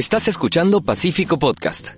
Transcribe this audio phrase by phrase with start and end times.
[0.00, 1.96] Estás escuchando Pacífico Podcast.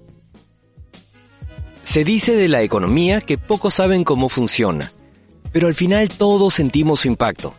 [1.84, 4.92] Se dice de la economía que pocos saben cómo funciona,
[5.52, 7.54] pero al final todos sentimos su impacto.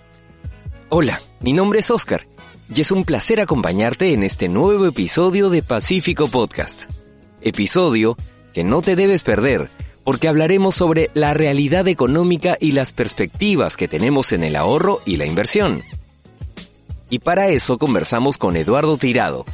[0.90, 2.28] Hola, mi nombre es Oscar
[2.76, 6.92] y es un placer acompañarte en este nuevo episodio de Pacífico Podcast.
[7.40, 8.18] Episodio
[8.54, 9.70] que no te debes perder
[10.04, 15.16] porque hablaremos sobre la realidad económica y las perspectivas que tenemos en el ahorro y
[15.16, 15.84] la inversión.
[17.10, 19.46] Y para eso conversamos con Eduardo Tirado.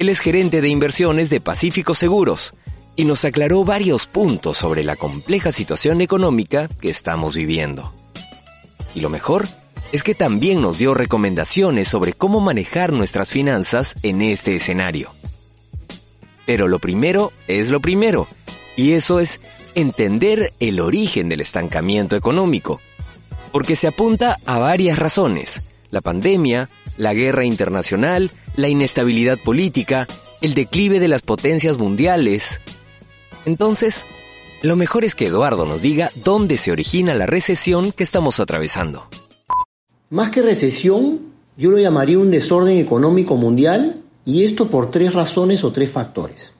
[0.00, 2.54] Él es gerente de inversiones de Pacífico Seguros
[2.96, 7.92] y nos aclaró varios puntos sobre la compleja situación económica que estamos viviendo.
[8.94, 9.46] Y lo mejor
[9.92, 15.10] es que también nos dio recomendaciones sobre cómo manejar nuestras finanzas en este escenario.
[16.46, 18.26] Pero lo primero es lo primero,
[18.76, 19.42] y eso es
[19.74, 22.80] entender el origen del estancamiento económico,
[23.52, 25.60] porque se apunta a varias razones,
[25.90, 30.06] la pandemia, la guerra internacional, la inestabilidad política,
[30.40, 32.60] el declive de las potencias mundiales.
[33.44, 34.06] Entonces,
[34.62, 39.06] lo mejor es que Eduardo nos diga dónde se origina la recesión que estamos atravesando.
[40.10, 41.20] Más que recesión,
[41.56, 46.52] yo lo llamaría un desorden económico mundial y esto por tres razones o tres factores.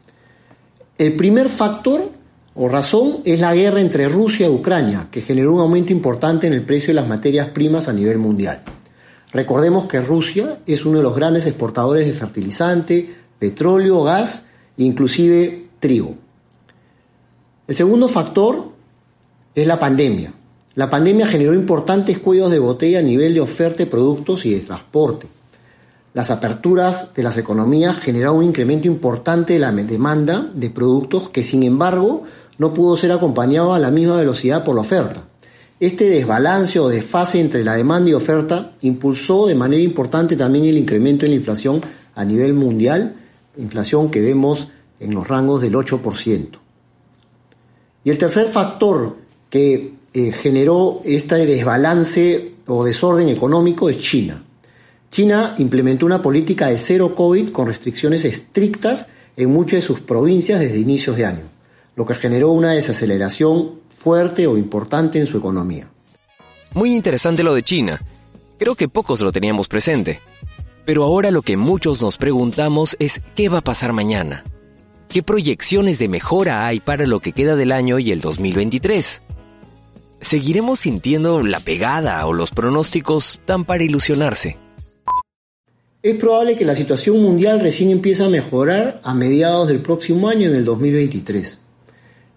[0.97, 2.11] El primer factor
[2.55, 6.53] o razón es la guerra entre Rusia y Ucrania, que generó un aumento importante en
[6.53, 8.63] el precio de las materias primas a nivel mundial.
[9.33, 14.45] Recordemos que Rusia es uno de los grandes exportadores de fertilizante, petróleo, gas
[14.77, 16.17] e inclusive trigo.
[17.69, 18.70] El segundo factor
[19.55, 20.33] es la pandemia.
[20.75, 24.61] La pandemia generó importantes cuellos de botella a nivel de oferta de productos y de
[24.61, 25.28] transporte.
[26.12, 31.44] Las aperturas de las economías generaron un incremento importante de la demanda de productos que
[31.44, 32.25] sin embargo
[32.59, 35.22] no pudo ser acompañado a la misma velocidad por la oferta.
[35.81, 40.77] Este desbalance o desfase entre la demanda y oferta impulsó de manera importante también el
[40.77, 41.81] incremento en la inflación
[42.15, 43.16] a nivel mundial,
[43.56, 44.69] inflación que vemos
[45.00, 46.49] en los rangos del 8%.
[48.05, 49.16] Y el tercer factor
[49.49, 54.44] que eh, generó este desbalance o desorden económico es China.
[55.10, 60.60] China implementó una política de cero COVID con restricciones estrictas en muchas de sus provincias
[60.60, 61.60] desde inicios de año
[62.00, 65.88] lo que generó una desaceleración fuerte o importante en su economía.
[66.72, 68.00] Muy interesante lo de China.
[68.59, 70.21] Creo que pocos lo teníamos presente.
[70.87, 74.43] Pero ahora lo que muchos nos preguntamos es ¿qué va a pasar mañana?
[75.09, 79.22] ¿Qué proyecciones de mejora hay para lo que queda del año y el 2023?
[80.21, 84.56] ¿Seguiremos sintiendo la pegada o los pronósticos tan para ilusionarse?
[86.03, 90.49] Es probable que la situación mundial recién empiece a mejorar a mediados del próximo año,
[90.49, 91.59] en el 2023.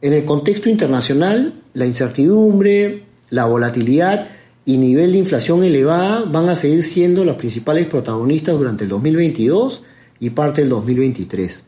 [0.03, 4.27] En el contexto internacional, la incertidumbre, la volatilidad
[4.65, 9.81] y nivel de inflación elevada van a seguir siendo los principales protagonistas durante el 2022
[10.19, 11.63] y parte del 2023.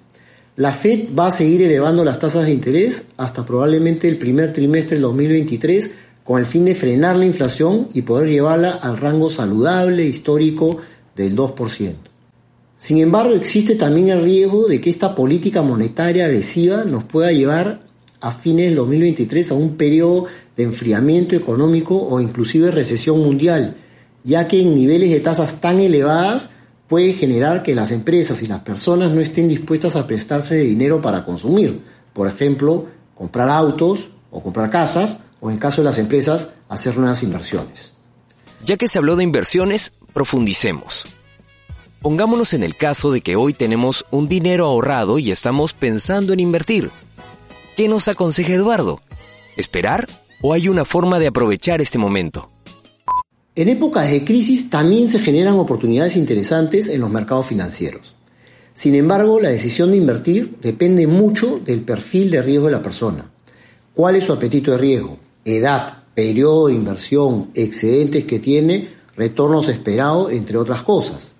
[0.57, 4.97] La Fed va a seguir elevando las tasas de interés hasta probablemente el primer trimestre
[4.97, 5.91] del 2023
[6.25, 10.75] con el fin de frenar la inflación y poder llevarla al rango saludable histórico
[11.15, 11.93] del 2%.
[12.75, 17.84] Sin embargo, existe también el riesgo de que esta política monetaria agresiva nos pueda llevar
[18.25, 20.25] a fines del 2023 a un periodo
[20.57, 23.75] de enfriamiento económico o inclusive recesión mundial,
[24.23, 26.49] ya que en niveles de tasas tan elevadas
[26.87, 31.03] puede generar que las empresas y las personas no estén dispuestas a prestarse de dinero
[31.03, 31.81] para consumir,
[32.13, 37.21] por ejemplo, comprar autos o comprar casas, o en caso de las empresas, hacer nuevas
[37.21, 37.93] inversiones.
[38.65, 41.05] Ya que se habló de inversiones, profundicemos.
[42.01, 46.39] Pongámonos en el caso de que hoy tenemos un dinero ahorrado y estamos pensando en
[46.39, 46.89] invertir.
[47.75, 49.01] ¿Qué nos aconseja Eduardo?
[49.57, 50.07] ¿Esperar
[50.41, 52.49] o hay una forma de aprovechar este momento?
[53.53, 58.15] En épocas de crisis también se generan oportunidades interesantes en los mercados financieros.
[58.73, 63.29] Sin embargo, la decisión de invertir depende mucho del perfil de riesgo de la persona.
[63.93, 65.17] ¿Cuál es su apetito de riesgo?
[65.43, 68.87] Edad, periodo de inversión, excedentes que tiene,
[69.17, 71.33] retornos esperados, entre otras cosas.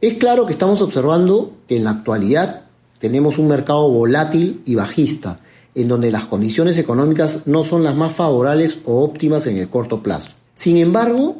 [0.00, 2.62] Es claro que estamos observando que en la actualidad
[3.02, 5.40] tenemos un mercado volátil y bajista,
[5.74, 10.04] en donde las condiciones económicas no son las más favorables o óptimas en el corto
[10.04, 10.30] plazo.
[10.54, 11.38] Sin embargo,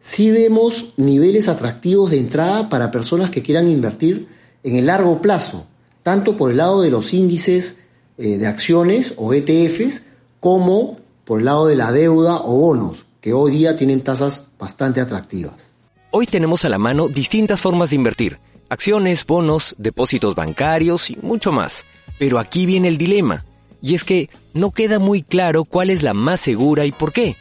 [0.00, 4.26] sí vemos niveles atractivos de entrada para personas que quieran invertir
[4.62, 5.66] en el largo plazo,
[6.02, 7.80] tanto por el lado de los índices
[8.16, 10.04] eh, de acciones o ETFs,
[10.40, 15.02] como por el lado de la deuda o bonos, que hoy día tienen tasas bastante
[15.02, 15.72] atractivas.
[16.10, 18.38] Hoy tenemos a la mano distintas formas de invertir
[18.72, 21.84] acciones, bonos, depósitos bancarios y mucho más.
[22.18, 23.44] Pero aquí viene el dilema,
[23.82, 27.36] y es que no queda muy claro cuál es la más segura y por qué.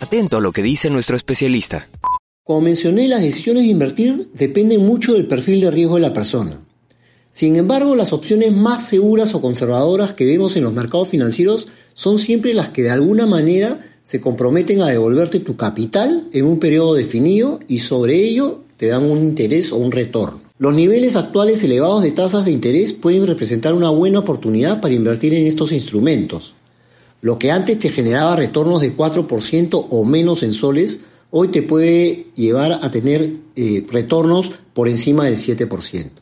[0.00, 1.88] Atento a lo que dice nuestro especialista.
[2.42, 6.60] Como mencioné, las decisiones de invertir dependen mucho del perfil de riesgo de la persona.
[7.30, 12.18] Sin embargo, las opciones más seguras o conservadoras que vemos en los mercados financieros son
[12.18, 16.92] siempre las que de alguna manera se comprometen a devolverte tu capital en un periodo
[16.92, 20.43] definido y sobre ello te dan un interés o un retorno.
[20.64, 25.34] Los niveles actuales elevados de tasas de interés pueden representar una buena oportunidad para invertir
[25.34, 26.54] en estos instrumentos.
[27.20, 31.00] Lo que antes te generaba retornos de 4% o menos en soles,
[31.30, 36.12] hoy te puede llevar a tener eh, retornos por encima del 7%.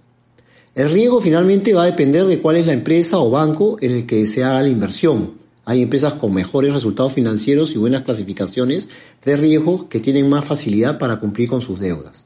[0.74, 4.06] El riesgo finalmente va a depender de cuál es la empresa o banco en el
[4.06, 5.34] que se haga la inversión.
[5.64, 8.88] Hay empresas con mejores resultados financieros y buenas clasificaciones
[9.24, 12.24] de riesgo que tienen más facilidad para cumplir con sus deudas.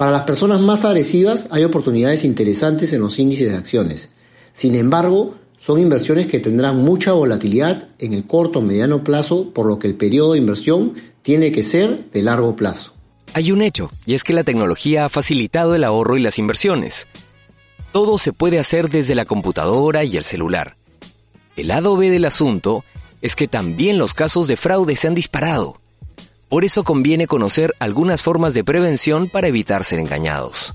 [0.00, 4.10] Para las personas más agresivas hay oportunidades interesantes en los índices de acciones.
[4.54, 9.66] Sin embargo, son inversiones que tendrán mucha volatilidad en el corto o mediano plazo, por
[9.66, 12.94] lo que el periodo de inversión tiene que ser de largo plazo.
[13.34, 17.06] Hay un hecho, y es que la tecnología ha facilitado el ahorro y las inversiones.
[17.92, 20.78] Todo se puede hacer desde la computadora y el celular.
[21.56, 22.86] El lado B del asunto
[23.20, 25.78] es que también los casos de fraude se han disparado.
[26.50, 30.74] Por eso conviene conocer algunas formas de prevención para evitar ser engañados.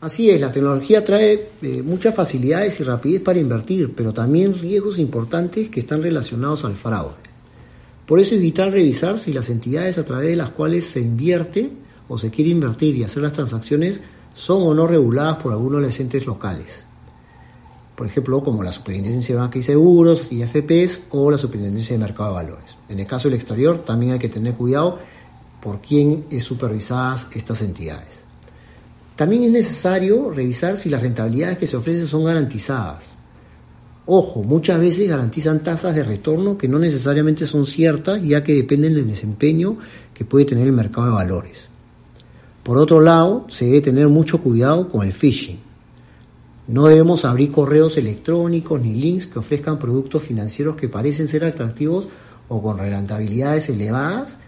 [0.00, 4.98] Así es, la tecnología trae eh, muchas facilidades y rapidez para invertir, pero también riesgos
[4.98, 7.14] importantes que están relacionados al fraude.
[8.06, 11.70] Por eso es vital revisar si las entidades a través de las cuales se invierte
[12.08, 14.00] o se quiere invertir y hacer las transacciones
[14.34, 16.86] son o no reguladas por algunos de los entes locales
[17.96, 22.28] por ejemplo, como la Superintendencia de Banca y Seguros, IFPs o la Superintendencia de Mercado
[22.28, 22.76] de Valores.
[22.90, 24.98] En el caso del exterior también hay que tener cuidado
[25.62, 28.24] por quién es supervisadas estas entidades.
[29.16, 33.16] También es necesario revisar si las rentabilidades que se ofrecen son garantizadas.
[34.04, 38.94] Ojo, muchas veces garantizan tasas de retorno que no necesariamente son ciertas, ya que dependen
[38.94, 39.78] del desempeño
[40.12, 41.68] que puede tener el mercado de valores.
[42.62, 45.65] Por otro lado, se debe tener mucho cuidado con el phishing
[46.68, 52.08] no debemos abrir correos electrónicos ni links que ofrezcan productos financieros que parecen ser atractivos
[52.48, 54.38] o con rentabilidades elevadas,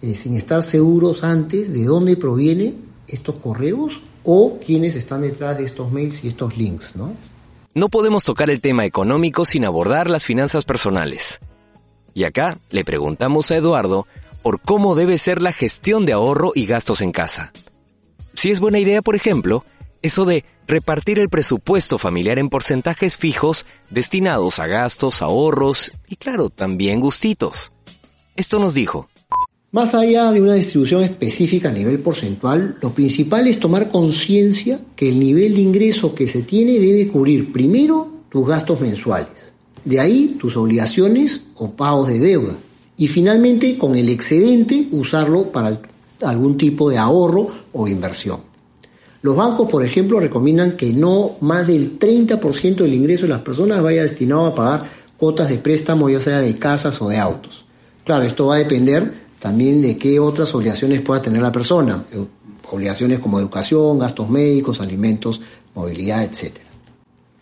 [0.00, 2.76] eh, sin estar seguros antes de dónde provienen
[3.06, 7.12] estos correos o quiénes están detrás de estos mails y estos links, ¿no?
[7.74, 11.38] No podemos tocar el tema económico sin abordar las finanzas personales.
[12.14, 14.06] Y acá le preguntamos a Eduardo
[14.42, 17.52] por cómo debe ser la gestión de ahorro y gastos en casa.
[18.34, 19.64] Si es buena idea, por ejemplo,
[20.02, 26.50] eso de repartir el presupuesto familiar en porcentajes fijos destinados a gastos, ahorros y claro,
[26.50, 27.72] también gustitos.
[28.36, 29.08] Esto nos dijo.
[29.72, 35.08] Más allá de una distribución específica a nivel porcentual, lo principal es tomar conciencia que
[35.08, 39.52] el nivel de ingreso que se tiene debe cubrir primero tus gastos mensuales,
[39.84, 42.56] de ahí tus obligaciones o pagos de deuda
[42.96, 45.80] y finalmente con el excedente usarlo para
[46.22, 48.47] algún tipo de ahorro o inversión.
[49.22, 53.82] Los bancos, por ejemplo, recomiendan que no más del 30% del ingreso de las personas
[53.82, 54.84] vaya destinado a pagar
[55.16, 57.64] cuotas de préstamo, ya sea de casas o de autos.
[58.04, 62.04] Claro, esto va a depender también de qué otras obligaciones pueda tener la persona.
[62.12, 62.24] Eh,
[62.70, 65.40] obligaciones como educación, gastos médicos, alimentos,
[65.74, 66.58] movilidad, etc.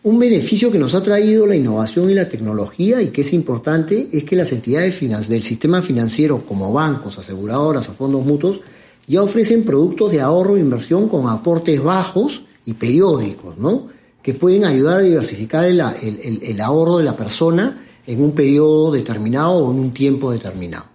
[0.04, 4.08] Un beneficio que nos ha traído la innovación y la tecnología y que es importante
[4.12, 8.60] es que las entidades del sistema financiero como bancos, aseguradoras o fondos mutuos
[9.06, 13.88] ya ofrecen productos de ahorro e inversión con aportes bajos y periódicos, ¿no?
[14.22, 19.70] que pueden ayudar a diversificar el, ahorro de la persona en un periodo determinado o
[19.70, 20.86] en un tiempo determinado.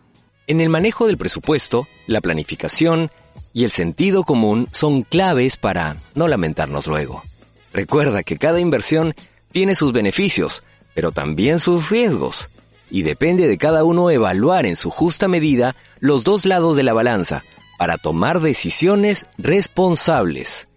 [0.48, 3.10] En el manejo del presupuesto, la planificación
[3.54, 7.24] y el sentido común son claves para no lamentarnos luego.
[7.72, 9.16] Recuerda que cada inversión
[9.54, 10.62] tiene sus beneficios,
[10.94, 12.50] pero también sus riesgos,
[12.90, 16.92] y depende de cada uno evaluar en su justa medida los dos lados de la
[16.92, 17.46] balanza
[17.82, 20.70] para tomar decisiones responsables.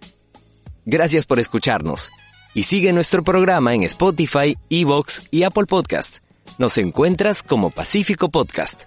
[0.86, 2.10] Gracias por escucharnos
[2.54, 6.20] y sigue nuestro programa en Spotify, Evox y Apple Podcast.
[6.56, 8.84] Nos encuentras como Pacífico Podcast.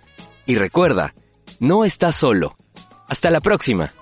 [0.48, 1.14] Y recuerda,
[1.60, 2.58] no estás solo.
[3.08, 3.94] Hasta la próxima.